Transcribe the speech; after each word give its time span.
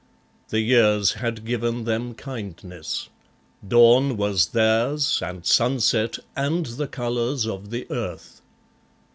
The 0.49 0.61
years 0.61 1.11
had 1.13 1.45
given 1.45 1.83
them 1.83 2.15
kindness. 2.15 3.09
Dawn 3.67 4.17
was 4.17 4.47
theirs, 4.47 5.21
And 5.23 5.45
sunset, 5.45 6.17
and 6.35 6.65
the 6.65 6.87
colours 6.87 7.45
of 7.45 7.69
the 7.69 7.85
earth. 7.91 8.41